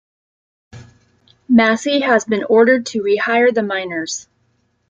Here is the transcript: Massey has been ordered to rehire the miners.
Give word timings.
Massey 1.47 1.99
has 1.99 2.25
been 2.25 2.43
ordered 2.45 2.87
to 2.87 3.03
rehire 3.03 3.53
the 3.53 3.61
miners. 3.61 4.27